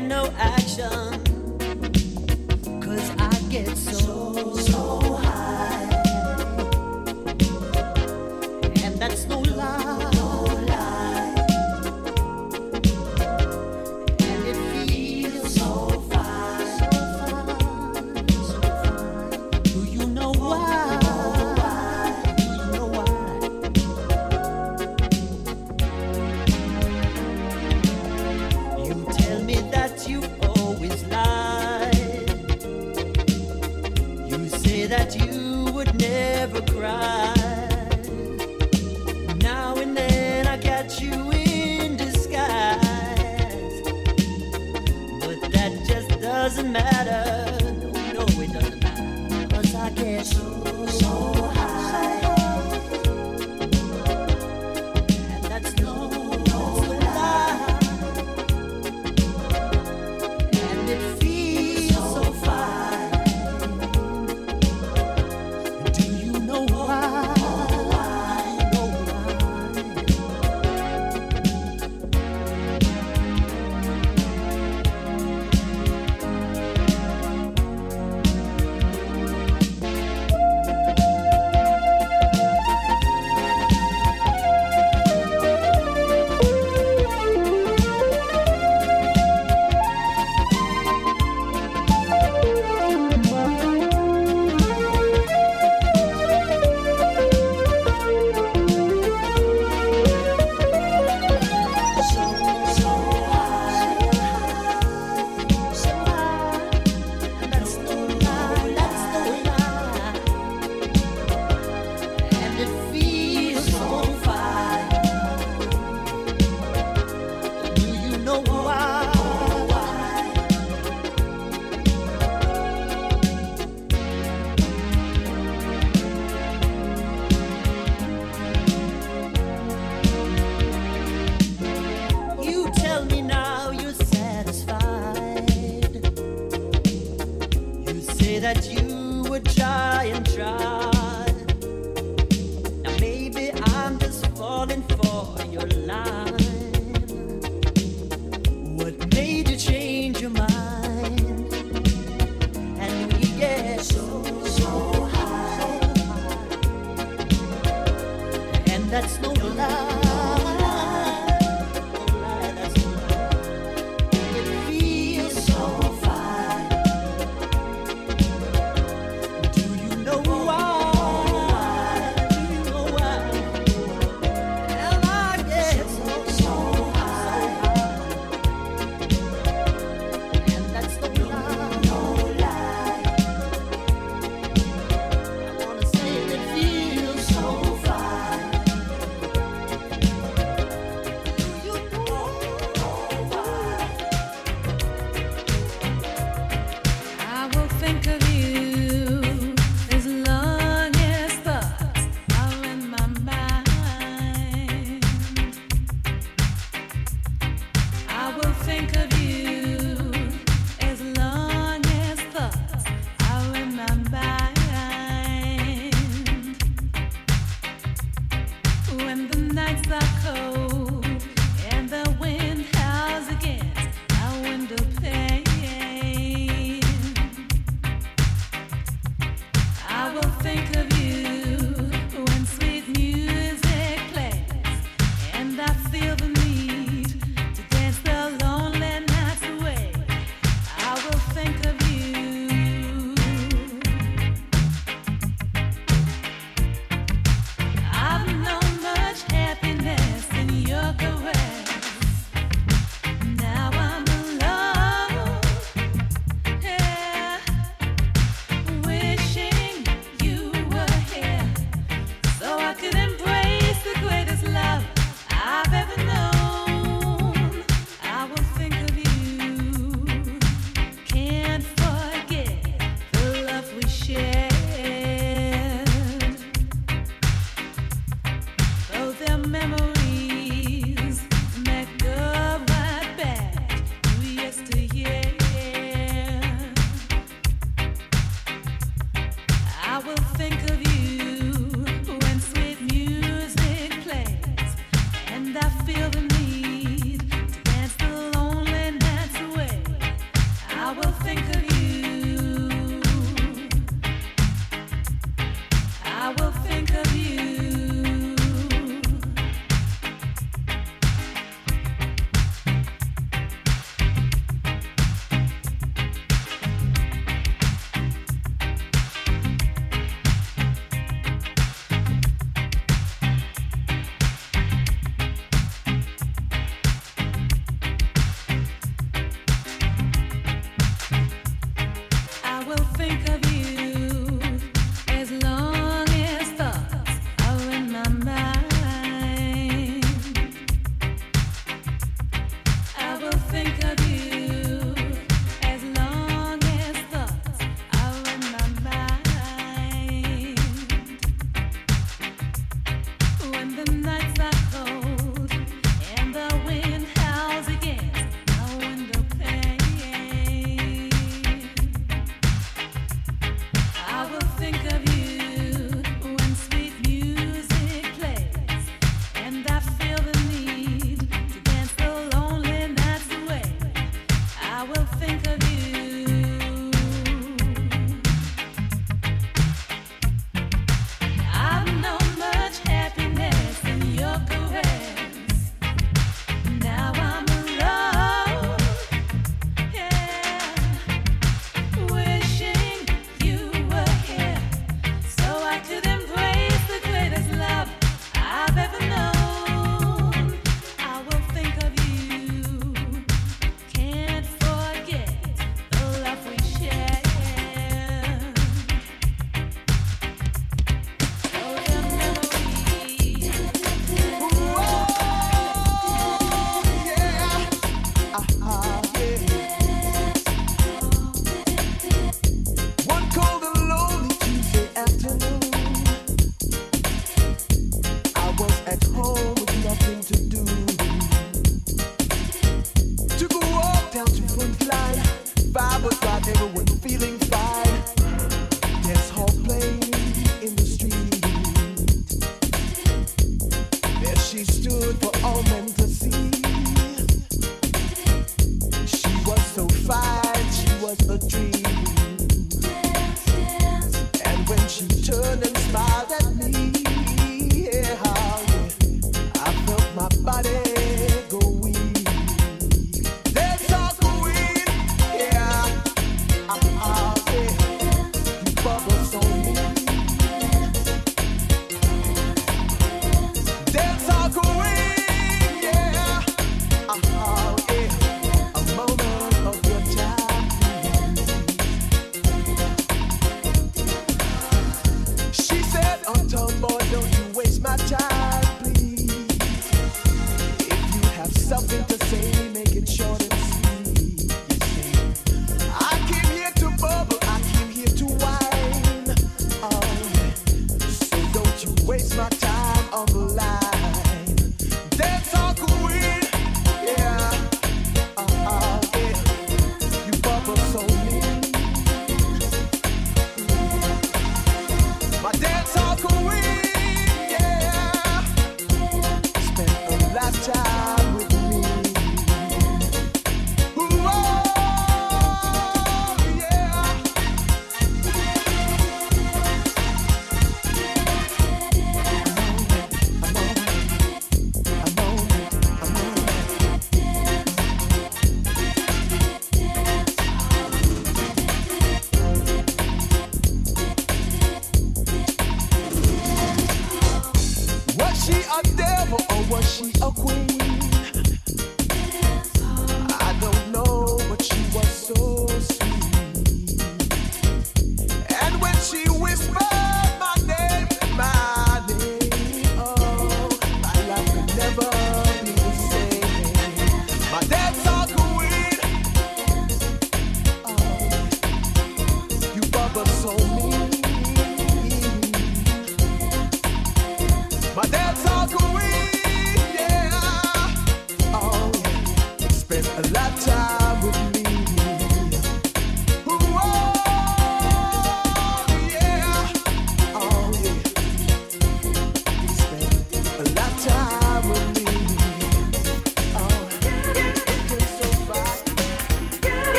no 0.00 0.32
action. 0.38 1.07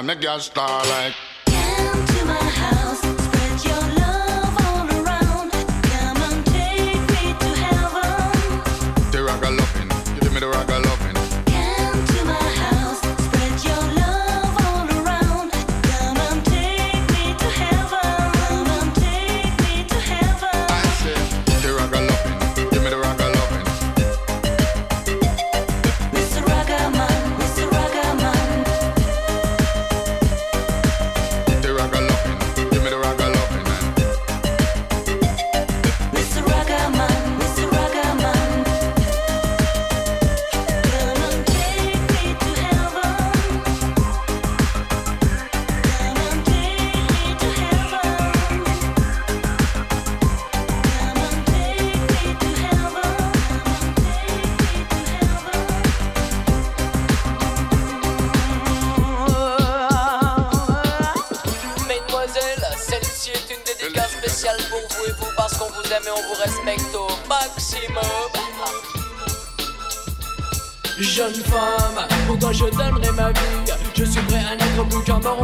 A 0.00 0.14
dance, 0.14 0.16
man, 0.16 0.16
make 0.16 0.22
your 0.22 0.40
star 0.40 0.86
like. 0.86 1.19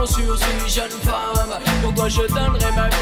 En 0.07 0.13
sursis. 0.13 0.45
Jeune 0.69 0.91
femme, 0.91 1.61
pour 1.83 1.95
toi 1.95 2.09
je 2.09 2.23
donnerai 2.23 2.73
ma 2.75 2.89
vie. 2.89 2.97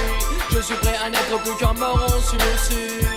Je 0.51 0.61
suis 0.61 0.75
prêt 0.77 0.97
à 1.05 1.11
n'être 1.11 1.43
plus 1.43 1.57
qu'un 1.57 1.73
mort 1.75 2.03
en 2.05 2.21
sursis. 2.21 3.14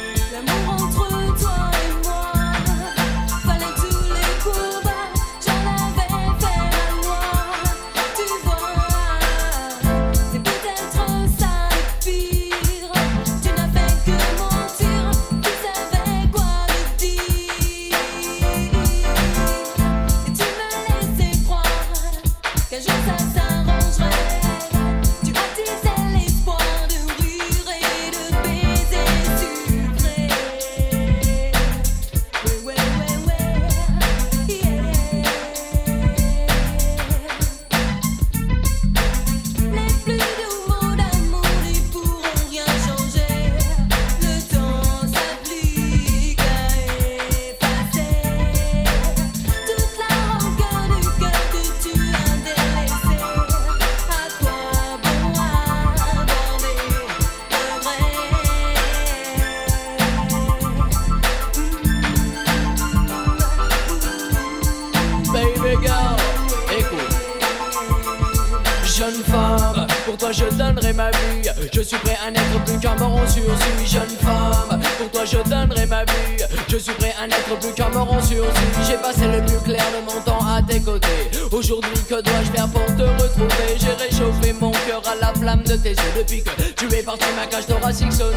Je 71.74 71.82
suis 71.82 71.98
prêt 71.98 72.18
à 72.26 72.32
n'être 72.32 72.64
plus 72.66 72.80
qu'un 72.80 72.96
mort 72.96 73.18
en 73.18 73.28
sursis. 73.28 73.86
Jeune 73.86 74.10
femme, 74.22 74.80
pour 74.98 75.12
toi 75.12 75.26
je 75.26 75.38
donnerai 75.50 75.86
ma 75.86 76.06
vie. 76.06 76.38
Je 76.70 76.78
suis 76.78 76.94
prêt 76.94 77.14
à 77.22 77.28
n'être 77.28 77.60
plus 77.60 77.74
qu'un 77.74 77.90
mort 77.90 78.12
en 78.12 78.22
sursis. 78.22 78.88
J'ai 78.88 78.96
passé 78.96 79.28
le 79.28 79.46
plus 79.46 79.60
clair 79.66 79.84
de 79.92 80.06
mon 80.06 80.22
temps 80.22 80.46
à 80.46 80.62
tes 80.62 80.80
côtés. 80.80 81.30
Aujourd'hui, 81.52 82.00
que 82.10 82.22
dois-je 82.22 82.52
faire 82.52 82.70
pour 82.70 82.86
te 82.96 83.02
retrouver? 83.02 83.78
J'ai 83.78 84.06
réchauffé 84.06 84.54
mon 84.54 84.72
cœur 84.72 85.02
à 85.06 85.16
la 85.20 85.34
flamme 85.34 85.64
de 85.64 85.76
tes 85.76 85.90
yeux. 85.90 86.14
Depuis 86.18 86.42
que 86.42 86.52
tu 86.78 86.94
es 86.94 87.04
parti, 87.04 87.26
ma 87.36 87.46
cage 87.48 87.68
thoracique 87.68 88.14
sonne. 88.14 88.36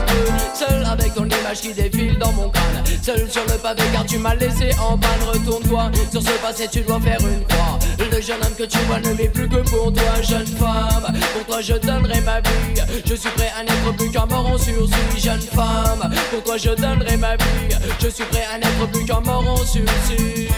Seul 0.52 0.84
avec 0.84 1.14
ton 1.14 1.26
image 1.26 1.60
qui 1.60 1.72
défile 1.72 2.18
dans 2.18 2.32
mon 2.32 2.50
crâne. 2.50 2.82
Seul 3.00 3.30
sur 3.30 3.44
le 3.44 3.58
pavé 3.58 3.82
car 3.92 4.04
tu 4.06 4.18
m'as 4.18 4.34
laissé 4.34 4.70
en 4.80 4.98
panne. 4.98 5.22
Retourne-toi 5.32 5.90
sur 6.10 6.20
ce 6.20 6.32
passé, 6.42 6.68
tu 6.70 6.80
dois 6.80 7.00
faire 7.00 7.20
une 7.20 7.44
croix. 7.44 7.78
Le 8.12 8.20
jeune 8.20 8.42
homme 8.44 8.54
que 8.56 8.64
tu 8.64 8.78
vois 8.86 9.00
ne 9.00 9.12
vit 9.14 9.28
plus 9.28 9.48
que 9.48 9.56
pour 9.68 9.92
toi, 9.92 10.22
jeune 10.22 10.46
femme. 10.46 11.12
Pour 11.34 11.46
toi, 11.46 11.60
je 11.60 11.74
donnerai 11.74 12.20
ma 12.22 12.40
vie. 12.40 12.82
Je 13.04 13.14
suis 13.14 13.30
prêt 13.30 13.52
à 13.58 13.62
n'être 13.62 13.96
plus 13.96 14.10
qu'un 14.10 14.26
mort 14.26 14.46
en 14.46 14.58
sursis, 14.58 14.94
jeune 15.18 15.40
femme. 15.40 16.10
Pour 16.30 16.42
toi, 16.42 16.56
je 16.56 16.70
donnerai 16.70 17.16
ma 17.16 17.36
vie. 17.36 17.76
Je 18.00 18.08
suis 18.08 18.24
prêt 18.24 18.44
à 18.52 18.58
n'être 18.58 18.90
plus 18.92 19.04
qu'un 19.04 19.20
mort 19.20 19.48
en 19.48 19.56
sursis. 19.56 20.48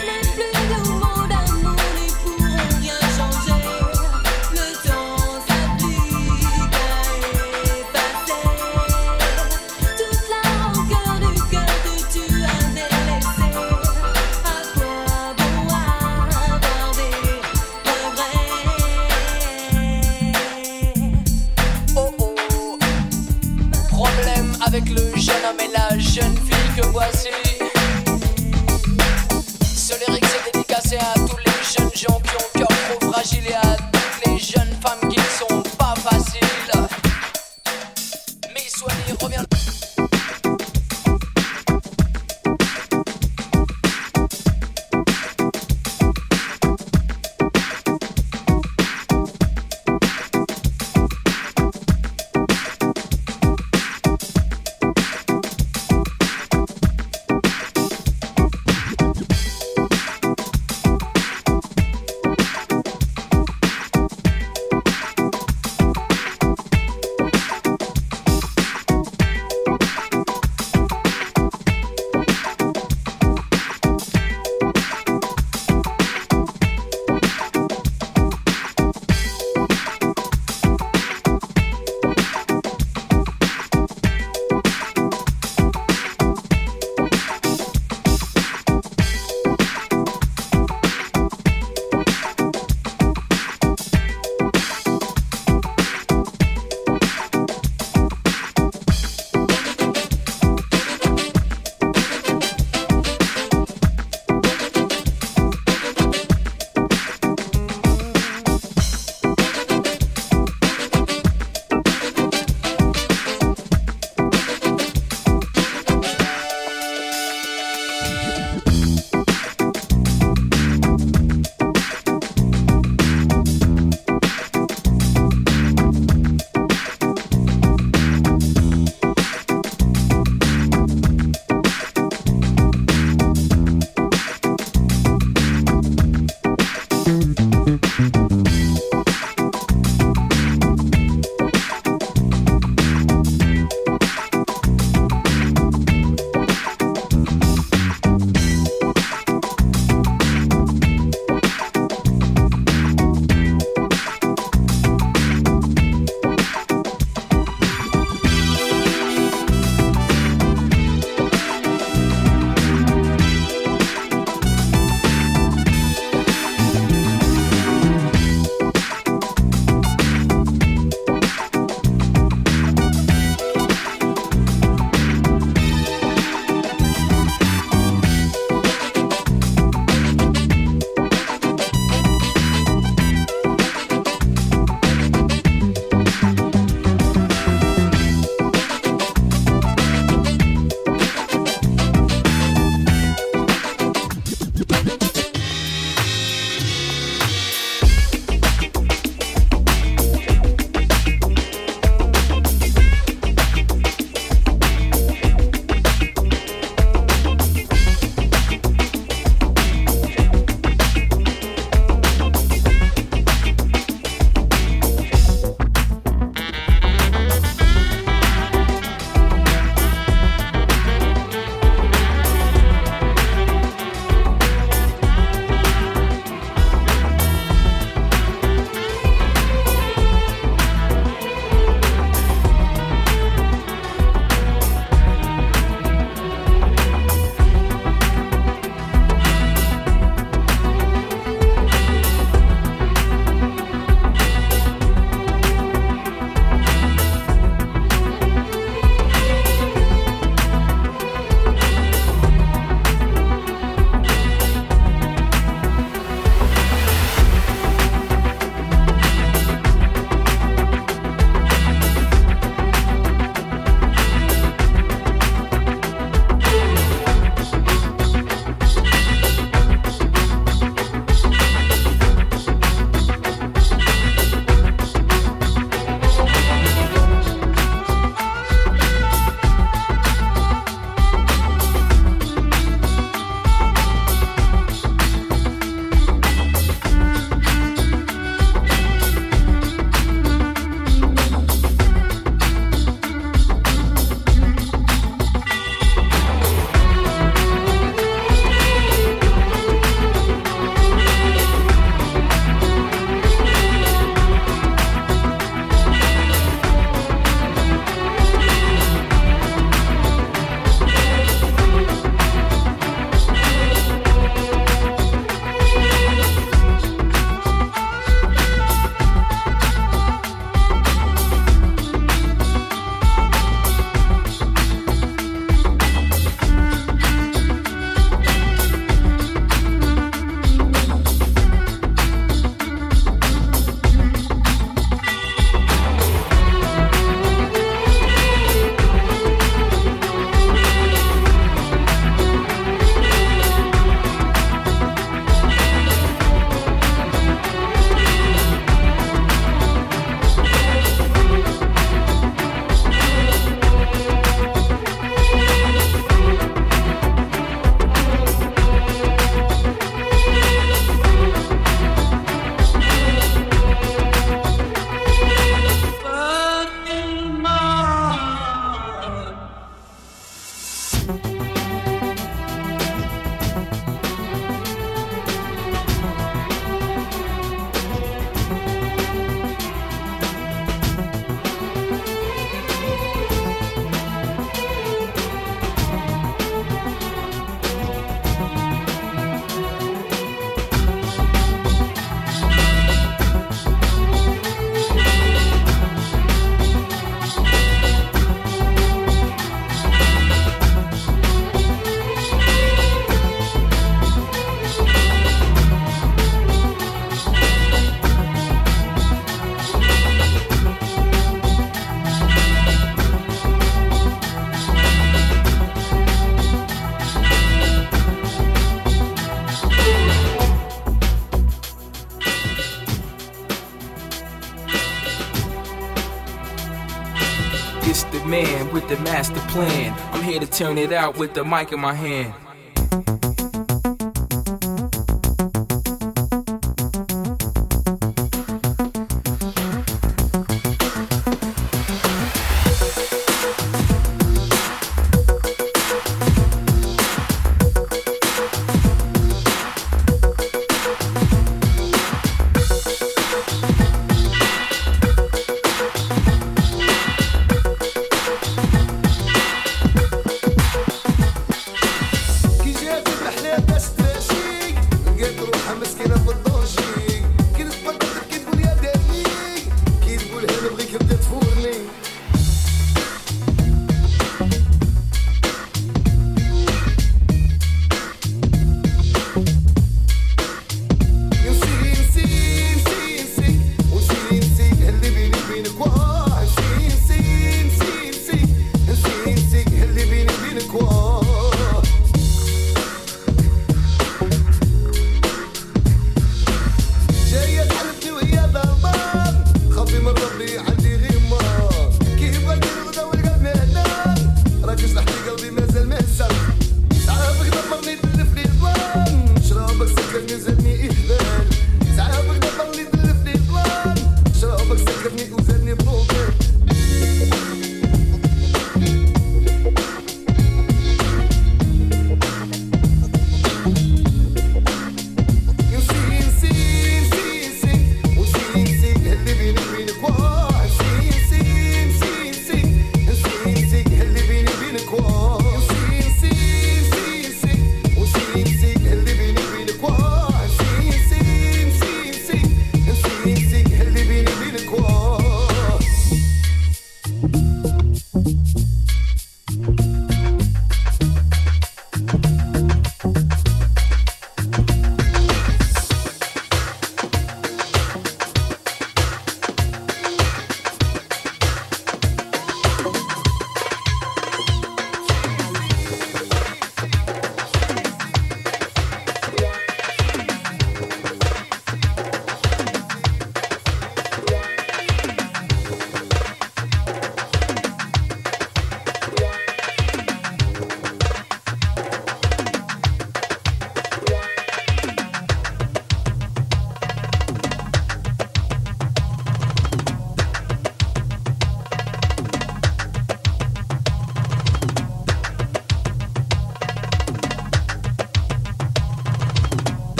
here 430.33 430.41
to 430.41 430.47
turn 430.47 430.79
it 430.79 430.91
out 430.91 431.15
with 431.17 431.35
the 431.35 431.45
mic 431.45 431.71
in 431.71 431.79
my 431.79 431.93
hand. 431.93 432.33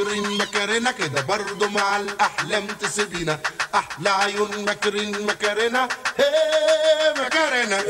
مكرين 0.00 0.38
مكرنا 0.38 0.90
كده 0.92 1.20
برضو 1.20 1.68
مع 1.68 1.96
الأحلام 1.96 2.66
تسيبينا. 2.66 3.38
أحلى 3.74 4.10
عيون 4.10 4.64
مكرين 4.64 5.26
مكرنا 5.26 5.88
هي 6.18 7.14
مكرنا 7.24 7.84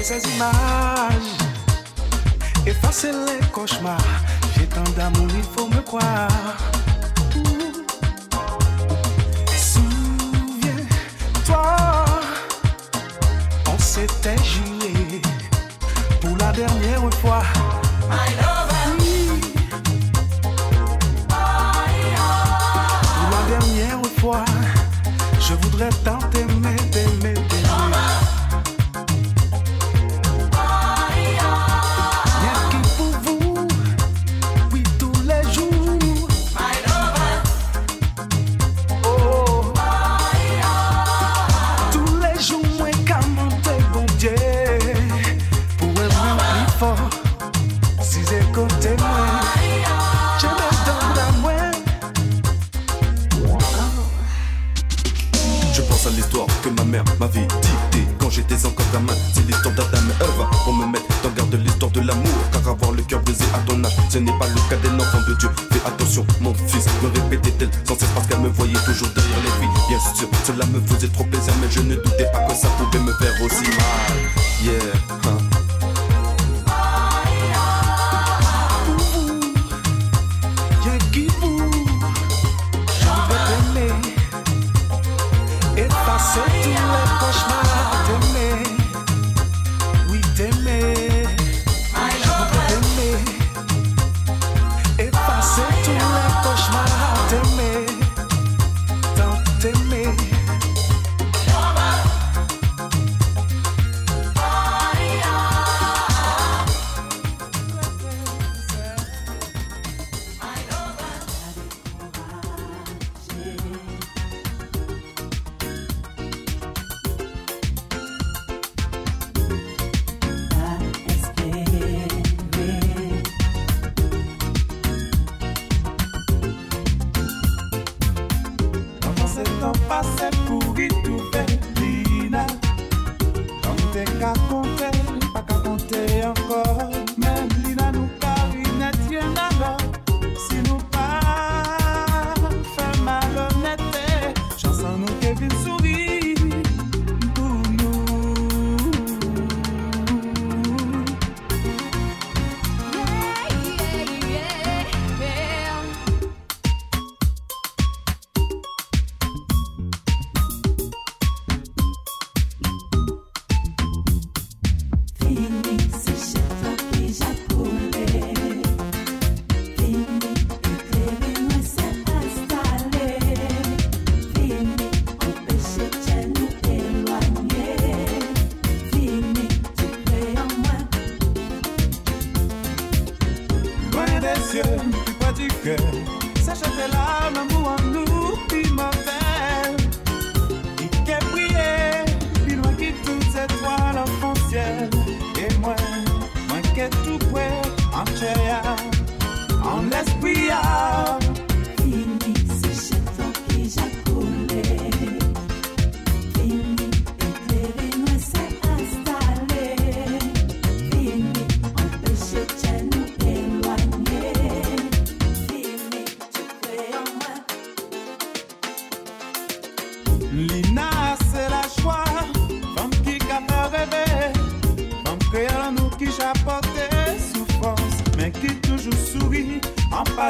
effacer 0.00 0.20
ces 0.20 0.28
images, 0.36 1.36
effacer 2.66 3.12
les 3.12 3.46
cauchemars. 3.48 3.98
J'ai 4.56 4.66
tant 4.66 4.82
d'amour, 4.96 5.28
il 5.34 5.42
faut 5.42 5.68
me 5.68 5.80
croire. 5.82 6.28
Souviens-toi, 9.56 10.84
on 13.66 13.78
s'était 13.78 14.36
juré 14.42 15.20
pour 16.20 16.36
la 16.38 16.52
dernière 16.52 17.12
fois. 17.20 17.42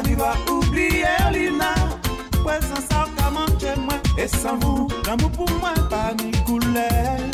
N'y 0.04 0.14
va 0.14 0.34
oublier 0.50 1.04
Lina. 1.32 1.74
Présence 2.44 2.86
ça 2.90 3.06
qu'a 3.16 3.30
manqué 3.30 3.78
moi. 3.78 3.94
Et 4.16 4.28
sans 4.28 4.56
vous, 4.58 4.88
l'amour 5.06 5.30
pour 5.32 5.50
moi, 5.60 5.74
pas 5.88 6.14
ni 6.22 6.32
couleur. 6.44 7.29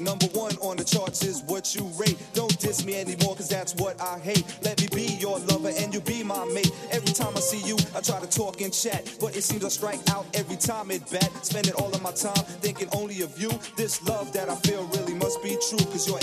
Number 0.00 0.26
one 0.32 0.56
on 0.62 0.78
the 0.78 0.84
charts 0.84 1.22
is 1.24 1.42
what 1.42 1.74
you 1.74 1.84
rate. 1.98 2.16
Don't 2.32 2.58
diss 2.58 2.86
me 2.86 2.98
anymore, 2.98 3.36
cause 3.36 3.48
that's 3.48 3.74
what 3.74 4.00
I 4.00 4.18
hate. 4.18 4.44
Let 4.62 4.80
me 4.80 4.88
be 4.88 5.14
your 5.20 5.38
lover 5.40 5.70
and 5.76 5.92
you 5.92 6.00
be 6.00 6.22
my 6.22 6.44
mate. 6.46 6.72
Every 6.90 7.12
time 7.12 7.36
I 7.36 7.40
see 7.40 7.60
you, 7.68 7.76
I 7.94 8.00
try 8.00 8.18
to 8.18 8.26
talk 8.26 8.62
and 8.62 8.72
chat. 8.72 9.16
But 9.20 9.36
it 9.36 9.42
seems 9.42 9.64
I 9.64 9.68
strike 9.68 10.00
out 10.10 10.24
every 10.34 10.56
time 10.56 10.90
it 10.90 11.04
bad. 11.10 11.28
Spending 11.44 11.74
all 11.74 11.92
of 11.92 12.02
my 12.02 12.12
time 12.12 12.44
thinking 12.64 12.88
only 12.92 13.20
of 13.20 13.38
you. 13.38 13.50
This 13.76 14.02
love 14.08 14.32
that 14.32 14.48
I 14.48 14.54
feel 14.56 14.84
really 14.96 15.14
must 15.14 15.42
be 15.42 15.50
true, 15.68 15.84
cause 15.92 16.08
you're 16.08 16.21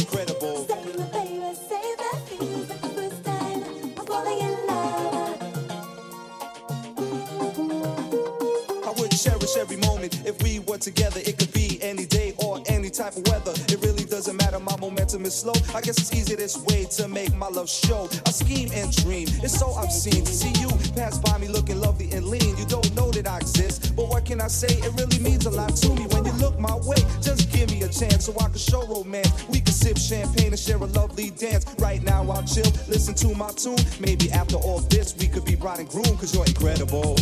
say? 24.50 24.74
It 24.82 24.94
really 24.98 25.20
means 25.20 25.46
a 25.46 25.50
lot 25.50 25.76
to 25.76 25.90
me 25.90 26.06
when 26.08 26.26
you 26.26 26.34
look 26.34 26.60
my 26.60 26.76
way. 26.76 26.98
Just 27.22 27.52
give 27.52 27.70
me 27.72 27.84
a 27.84 27.90
chance 27.90 28.26
so 28.26 28.34
I 28.40 28.46
can 28.50 28.58
show 28.58 28.86
romance. 28.88 29.48
We 29.48 29.62
can 29.62 29.74
sip 29.74 29.98
champagne 29.98 30.48
and 30.48 30.60
share 30.60 30.78
a 30.78 30.86
lovely 30.86 31.30
dance. 31.32 31.66
Right 31.78 32.02
now 32.04 32.30
I'll 32.30 32.44
chill, 32.44 32.72
listen 32.88 33.16
to 33.16 33.36
my 33.36 33.50
tune. 33.52 33.78
Maybe 34.00 34.32
after 34.32 34.58
all 34.58 34.80
this, 34.80 35.16
we 35.18 35.28
could 35.28 35.46
be 35.46 35.56
bride 35.56 35.80
and 35.80 35.90
groom, 35.90 36.18
cause 36.18 36.34
you're 36.34 36.46
incredible. 36.46 37.16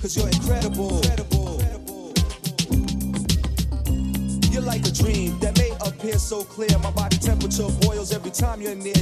Cause 0.00 0.16
you're 0.16 0.28
incredible. 0.28 1.00
You're 4.50 4.62
like 4.62 4.86
a 4.86 4.92
dream 4.92 5.38
that 5.40 5.56
may 5.58 5.70
appear 5.84 6.18
so 6.18 6.44
clear. 6.44 6.76
My 6.78 6.90
body 6.90 7.16
temperature 7.16 7.68
boils 7.80 8.12
every 8.12 8.30
time 8.30 8.60
you're 8.60 8.74
near. 8.74 9.01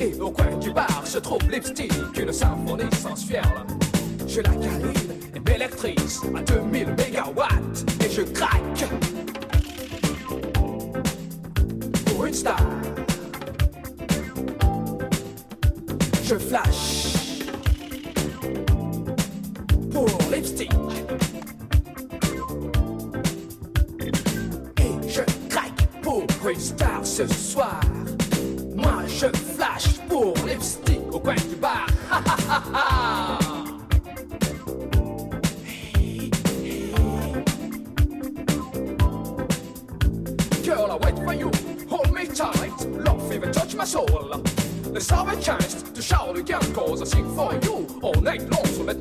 Et 0.00 0.18
au 0.18 0.30
coin 0.30 0.56
du 0.56 0.72
bar 0.72 1.02
se 1.04 1.18
trouve 1.18 1.42
Lipstick, 1.50 1.92
une 2.18 2.32
symphonie 2.32 2.90
sensuelle. 2.94 3.42
Je 4.26 4.40
la 4.40 4.48
câline 4.48 5.12
et 5.36 5.40
m'électrise 5.40 6.22
à 6.34 6.40
2000 6.40 6.86
mégawatts 6.96 7.11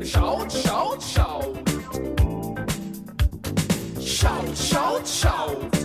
shout, 0.04 0.52
shout, 0.52 1.02
shout. 1.02 1.70
Shout, 4.00 4.58
shout, 4.58 5.08
shout. 5.08 5.76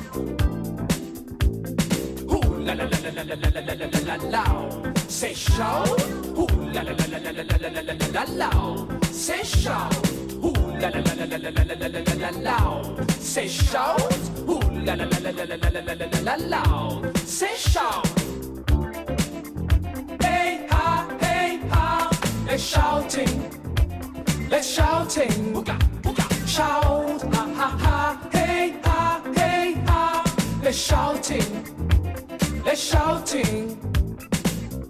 Ooh 2.30 2.56
la 2.64 2.74
la 2.74 2.84
la 2.84 2.98
la 3.04 3.10
la 3.12 3.22
la 3.24 3.48
la 3.50 3.60
la 3.60 3.74
la 3.76 4.00
la 4.06 4.16
la. 4.30 4.44
Say 5.08 5.34
shout. 5.34 6.00
Ooh 6.38 6.46
la 6.72 6.82
la 6.82 6.92
la 6.92 7.06
la 7.06 7.18
la 7.20 7.42
la 7.42 7.56
la 7.58 7.68
la 7.68 7.92
la 7.92 8.08
la 8.12 8.24
la. 8.36 8.50
Say 9.10 9.42
shout. 9.44 9.94
Ooh 10.44 10.52
la 10.80 10.88
la 10.88 11.00
la 11.00 11.14
la 11.14 11.26
la 11.26 11.38
la 11.38 11.50
la 11.50 11.74
la 11.74 12.00
la 12.00 12.14
la 12.14 12.30
la. 12.42 12.56
Say 13.18 13.48
shout. 13.48 14.12
Ooh 14.48 14.60
la 14.84 14.94
la 14.94 15.04
la 15.04 15.18
la 15.20 15.30
la 15.30 15.44
la 15.44 15.56
la 15.70 15.80
la 15.82 15.94
la 15.94 16.20
la 16.22 16.36
la. 16.36 16.62
Say 17.24 17.54
shout. 17.56 18.06
Hey 20.20 20.66
ha, 20.70 21.08
hey 21.20 21.60
ha, 21.70 22.10
let's 22.46 22.62
shouting, 22.62 23.50
let's 24.50 24.68
shouting. 24.68 25.64
Shout, 26.46 27.22
ha 27.34 27.46
ha 27.54 27.68
ha, 27.78 28.18
hey 28.32 28.76
ha, 28.84 29.20
hey 29.36 29.74
ha, 29.86 30.24
let's 30.62 30.78
shouting, 30.78 31.64
let's 32.64 32.80
shouting. 32.80 33.76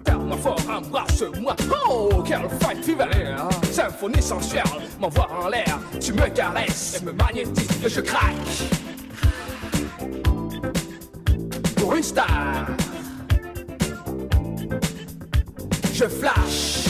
Perds-moi 0.05 0.37
fort, 0.37 0.61
embrasse-moi. 0.69 1.57
Oh, 1.85 2.23
quelle 2.25 2.49
fight 2.61 2.85
fever! 2.85 3.09
Symphonie 3.73 4.23
sensuelle, 4.23 4.65
m'envoie 5.01 5.29
en 5.33 5.49
l'air. 5.49 5.79
Tu 6.01 6.13
me 6.13 6.29
caresses 6.29 7.01
et 7.01 7.05
me 7.05 7.13
magnétises 7.13 7.81
que 7.83 7.89
je 7.89 8.01
craque. 8.01 8.35
Pour 11.77 11.97
une 11.97 12.03
star, 12.03 12.67
je 15.93 16.05
flash. 16.05 16.86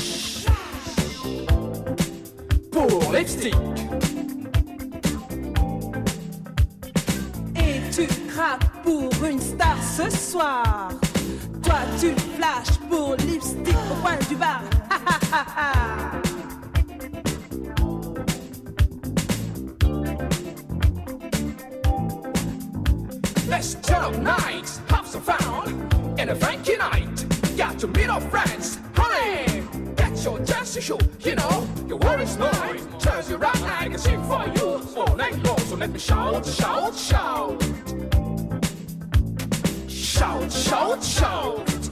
Lipstick. 3.13 3.55
Et 7.57 7.81
tu 7.91 8.07
craques 8.29 8.71
pour 8.83 9.25
une 9.25 9.41
star 9.41 9.77
ce 9.83 10.11
soir. 10.11 10.91
Toi, 11.63 11.79
tu 12.01 12.15
flashes 12.37 12.79
pour 12.89 13.17
lipstick 13.17 13.77
au 13.91 13.95
coin 14.03 14.17
du 14.29 14.37
bar. 14.37 14.63
Ha, 14.91 15.01
ha, 15.07 15.19
ha, 15.33 15.47
ha. 15.57 15.73
Let's 23.49 23.75
turn 23.77 24.03
up 24.03 24.17
nights, 24.23 24.81
have 24.89 25.07
some 25.07 25.23
fun 25.23 25.89
in 26.19 26.29
a 26.31 26.35
funky 26.35 26.77
night. 26.77 27.27
Got 27.57 27.79
to 27.79 27.87
meet 27.87 28.09
our 28.09 28.21
friends. 28.21 28.79
To 30.75 30.83
show, 30.83 30.99
you 31.21 31.35
know, 31.35 31.67
your 31.89 31.97
worries 31.97 32.37
mine. 32.37 32.87
Turns 32.99 33.31
you 33.31 33.37
around, 33.37 33.63
I 33.65 33.89
can 33.89 33.97
sing 33.97 34.23
for 34.25 34.45
you 34.57 34.83
all 34.95 35.17
night 35.17 35.43
long. 35.43 35.59
So 35.61 35.77
let 35.77 35.89
me 35.89 35.99
shout, 35.99 36.45
shout, 36.45 36.95
shout. 36.95 37.63
Shout, 39.89 40.53
shout, 40.53 41.03
shout. 41.03 41.89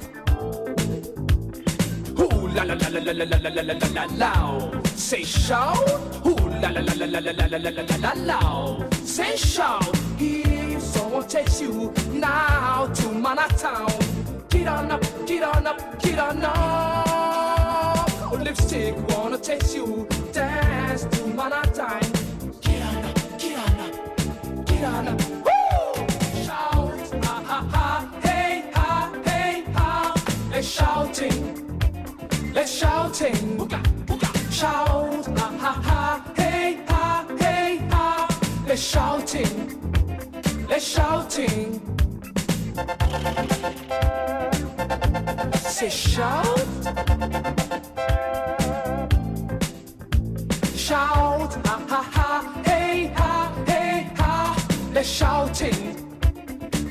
Ooh 2.21 2.49
la 2.49 2.65
la 2.65 2.75
la 2.75 2.89
la 2.89 3.01
la 3.01 3.13
la 3.13 3.25
la 3.25 3.49
la 3.49 3.63
la 3.63 3.63
la 3.63 3.89
la 3.95 4.05
la. 4.19 4.83
Say 4.85 5.25
shout. 5.25 6.27
Ooh 6.27 6.37
la 6.61 6.69
la 6.69 6.81
la 6.81 6.93
la 6.95 7.07
la 7.07 7.21
la 7.21 7.33
la 7.33 7.47
la 7.47 7.71
la 7.71 7.83
la 7.89 7.97
la 7.97 8.13
la. 8.27 8.91
Say 9.03 9.35
shout. 9.37 9.89
If 10.19 10.83
someone 10.83 11.27
takes 11.27 11.59
you 11.59 11.91
now 12.13 12.91
to 12.93 13.09
Manhattan, 13.09 13.87
get 14.51 14.67
on 14.67 14.91
up, 14.91 15.03
get 15.27 15.43
on 15.43 15.67
up, 15.67 16.03
get 16.03 16.19
on 16.19 16.45
up. 16.45 17.14
Lipstick 18.43 18.95
wanna 19.09 19.39
taste 19.39 19.75
you, 19.75 20.07
dance 20.33 21.05
to. 21.05 21.25
Get 22.63 22.83
on 22.83 23.05
up, 23.05 24.67
get 24.67 24.85
on 24.85 25.09
up. 25.09 25.21
Woo! 25.45 25.55
Shout, 26.45 27.25
ha 27.25 27.37
ha 27.47 27.59
ha, 27.73 28.21
hey 28.23 28.71
ha, 28.75 29.13
hey 29.25 29.65
ha. 29.75 30.15
Let's 30.51 30.69
shouting, 30.69 31.81
let's 32.55 32.71
shouting. 32.71 33.69
Shout, 34.51 35.27
ha 35.39 35.49
ha 35.59 35.73
ha, 35.89 36.33
hey 36.37 36.85
ha, 36.89 37.27
hey 37.39 37.79
ha. 37.91 38.27
Let's 38.67 38.83
shouting, 38.83 39.55
let's 40.69 40.87
shouting. 40.87 41.81
Say 45.85 45.91
shout, 45.91 46.47
shout, 50.75 51.53
ha 51.67 51.77
ha 51.91 52.03
ha, 52.15 52.63
hey 52.65 53.13
ha, 53.15 53.53
hey 53.67 54.11
ha. 54.17 54.67
Let's 54.95 55.11
shouting, 55.11 55.83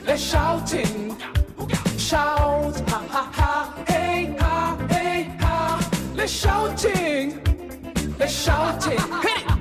let's 0.05 0.21
shouting. 0.21 1.17
Shout, 1.97 2.79
ha 2.87 2.99
ha 3.09 3.23
ha, 3.33 3.83
hey 3.87 4.35
ha, 4.39 4.77
hey 4.91 5.23
ha. 5.39 5.89
Let's 6.13 6.31
shouting, 6.31 7.41
let's 8.19 8.31
shouting. 8.31 8.99
Hit 9.23 9.52